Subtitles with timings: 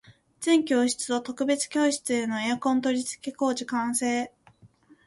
[0.39, 4.31] 全教室と特別教室へのエアコン取り付け工事完成